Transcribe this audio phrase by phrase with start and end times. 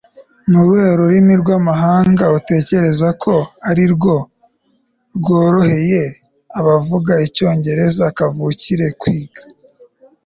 [0.49, 3.35] Ni uruhe rurimi rwamahanga utekereza ko
[3.69, 4.13] arirwo
[5.17, 6.01] rworoheye
[6.59, 9.41] abavuga Icyongereza kavukire kwiga